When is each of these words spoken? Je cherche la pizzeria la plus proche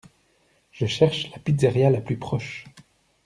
Je 0.71 0.87
cherche 0.87 1.29
la 1.29 1.37
pizzeria 1.37 1.91
la 1.91 2.01
plus 2.01 2.17
proche 2.17 2.65